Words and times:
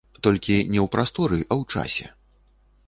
Толькі 0.27 0.55
не 0.71 0.79
ў 0.83 0.87
прасторы, 0.95 1.39
а 1.43 1.49
ў 1.49 1.77
часе. 1.77 2.13